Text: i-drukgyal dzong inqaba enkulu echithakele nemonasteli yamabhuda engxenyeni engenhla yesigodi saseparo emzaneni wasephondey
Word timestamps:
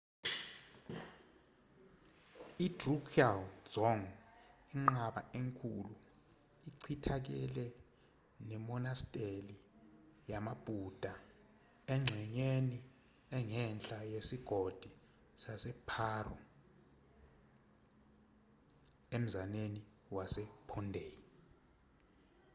i-drukgyal 2.65 3.39
dzong 3.71 4.03
inqaba 4.77 5.21
enkulu 5.39 5.95
echithakele 6.69 7.67
nemonasteli 8.47 9.57
yamabhuda 10.29 11.13
engxenyeni 11.93 12.79
engenhla 13.37 13.99
yesigodi 14.13 14.91
saseparo 15.41 16.37
emzaneni 19.15 19.81
wasephondey 20.15 21.13